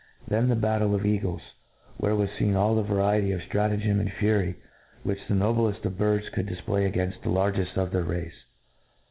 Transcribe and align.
—^Then 0.31 0.47
the 0.49 0.55
battle 0.55 0.95
of 0.95 1.03
the 1.03 1.09
eagles, 1.11 1.43
where 1.97 2.15
was 2.15 2.31
fcen 2.31 2.55
all 2.55 2.73
the 2.73 2.81
variety 2.81 3.31
of 3.33 3.41
ftrata. 3.41 3.77
gem 3.79 3.99
and 3.99 4.11
fury 4.11 4.55
which 5.03 5.19
the 5.27 5.35
nobleft 5.35 5.85
of 5.85 5.99
birds 5.99 6.27
could 6.29 6.47
difplay 6.47 6.91
againft 6.91 7.21
the 7.21 7.29
largeft 7.29 7.77
of 7.77 7.91
their 7.91 8.01
race. 8.05 8.45